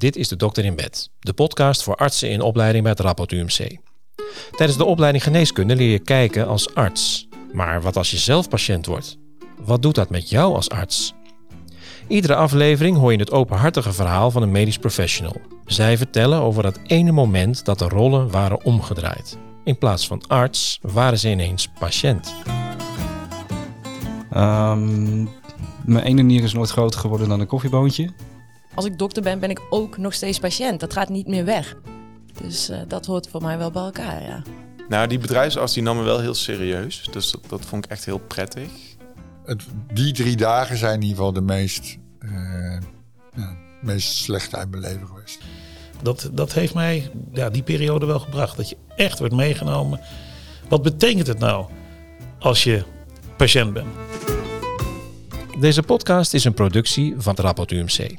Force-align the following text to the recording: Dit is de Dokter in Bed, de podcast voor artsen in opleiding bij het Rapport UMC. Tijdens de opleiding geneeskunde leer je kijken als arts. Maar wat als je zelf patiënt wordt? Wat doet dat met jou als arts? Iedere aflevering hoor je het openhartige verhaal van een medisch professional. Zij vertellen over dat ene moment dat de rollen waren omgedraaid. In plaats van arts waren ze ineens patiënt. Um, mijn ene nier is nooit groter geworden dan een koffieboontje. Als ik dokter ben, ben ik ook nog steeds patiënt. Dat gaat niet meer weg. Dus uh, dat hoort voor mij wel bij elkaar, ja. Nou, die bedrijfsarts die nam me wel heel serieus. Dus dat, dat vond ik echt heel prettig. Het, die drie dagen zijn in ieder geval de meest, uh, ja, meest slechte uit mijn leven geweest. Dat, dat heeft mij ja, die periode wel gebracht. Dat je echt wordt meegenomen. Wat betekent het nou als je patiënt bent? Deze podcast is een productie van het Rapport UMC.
Dit 0.00 0.16
is 0.16 0.28
de 0.28 0.36
Dokter 0.36 0.64
in 0.64 0.76
Bed, 0.76 1.10
de 1.18 1.32
podcast 1.32 1.82
voor 1.82 1.94
artsen 1.94 2.30
in 2.30 2.40
opleiding 2.40 2.82
bij 2.82 2.92
het 2.92 3.00
Rapport 3.00 3.32
UMC. 3.32 3.78
Tijdens 4.50 4.78
de 4.78 4.84
opleiding 4.84 5.24
geneeskunde 5.24 5.76
leer 5.76 5.90
je 5.90 5.98
kijken 5.98 6.46
als 6.46 6.74
arts. 6.74 7.28
Maar 7.52 7.82
wat 7.82 7.96
als 7.96 8.10
je 8.10 8.16
zelf 8.16 8.48
patiënt 8.48 8.86
wordt? 8.86 9.18
Wat 9.64 9.82
doet 9.82 9.94
dat 9.94 10.10
met 10.10 10.30
jou 10.30 10.54
als 10.54 10.68
arts? 10.68 11.14
Iedere 12.08 12.34
aflevering 12.34 12.96
hoor 12.96 13.12
je 13.12 13.18
het 13.18 13.30
openhartige 13.30 13.92
verhaal 13.92 14.30
van 14.30 14.42
een 14.42 14.50
medisch 14.50 14.78
professional. 14.78 15.40
Zij 15.64 15.96
vertellen 15.96 16.40
over 16.40 16.62
dat 16.62 16.78
ene 16.86 17.12
moment 17.12 17.64
dat 17.64 17.78
de 17.78 17.88
rollen 17.88 18.30
waren 18.30 18.64
omgedraaid. 18.64 19.38
In 19.64 19.78
plaats 19.78 20.06
van 20.06 20.22
arts 20.26 20.78
waren 20.82 21.18
ze 21.18 21.30
ineens 21.30 21.68
patiënt. 21.78 22.34
Um, 24.36 25.28
mijn 25.84 26.04
ene 26.04 26.22
nier 26.22 26.42
is 26.42 26.52
nooit 26.52 26.70
groter 26.70 27.00
geworden 27.00 27.28
dan 27.28 27.40
een 27.40 27.46
koffieboontje. 27.46 28.10
Als 28.80 28.88
ik 28.88 28.98
dokter 28.98 29.22
ben, 29.22 29.38
ben 29.38 29.50
ik 29.50 29.60
ook 29.70 29.98
nog 29.98 30.14
steeds 30.14 30.38
patiënt. 30.38 30.80
Dat 30.80 30.92
gaat 30.92 31.08
niet 31.08 31.26
meer 31.26 31.44
weg. 31.44 31.76
Dus 32.42 32.70
uh, 32.70 32.78
dat 32.88 33.06
hoort 33.06 33.28
voor 33.28 33.42
mij 33.42 33.58
wel 33.58 33.70
bij 33.70 33.82
elkaar, 33.82 34.22
ja. 34.22 34.42
Nou, 34.88 35.06
die 35.06 35.18
bedrijfsarts 35.18 35.72
die 35.72 35.82
nam 35.82 35.96
me 35.96 36.02
wel 36.02 36.20
heel 36.20 36.34
serieus. 36.34 37.08
Dus 37.12 37.30
dat, 37.30 37.48
dat 37.48 37.64
vond 37.64 37.84
ik 37.84 37.90
echt 37.90 38.04
heel 38.04 38.18
prettig. 38.18 38.70
Het, 39.44 39.62
die 39.92 40.12
drie 40.12 40.36
dagen 40.36 40.76
zijn 40.76 40.94
in 40.94 41.00
ieder 41.00 41.16
geval 41.16 41.32
de 41.32 41.40
meest, 41.40 41.98
uh, 42.20 42.30
ja, 43.36 43.56
meest 43.82 44.16
slechte 44.16 44.56
uit 44.56 44.70
mijn 44.70 44.82
leven 44.82 45.06
geweest. 45.06 45.38
Dat, 46.02 46.30
dat 46.32 46.52
heeft 46.52 46.74
mij 46.74 47.10
ja, 47.32 47.50
die 47.50 47.62
periode 47.62 48.06
wel 48.06 48.20
gebracht. 48.20 48.56
Dat 48.56 48.68
je 48.68 48.76
echt 48.96 49.18
wordt 49.18 49.34
meegenomen. 49.34 50.00
Wat 50.68 50.82
betekent 50.82 51.26
het 51.26 51.38
nou 51.38 51.66
als 52.38 52.64
je 52.64 52.84
patiënt 53.36 53.72
bent? 53.72 53.88
Deze 55.58 55.82
podcast 55.82 56.34
is 56.34 56.44
een 56.44 56.54
productie 56.54 57.14
van 57.18 57.34
het 57.34 57.44
Rapport 57.44 57.70
UMC. 57.70 58.18